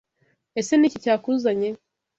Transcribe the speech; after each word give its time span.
Ese 0.59 0.73
Ni 0.77 0.85
iki 0.87 1.03
cyakuzanye? 1.03 1.69